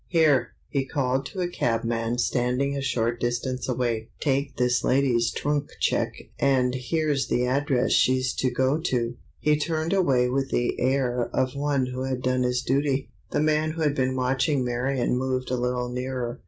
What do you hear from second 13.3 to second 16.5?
man who had been watching Marion moved a little nearer.